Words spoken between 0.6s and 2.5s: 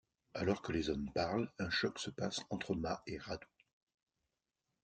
que les hommes parlent, un choc se passe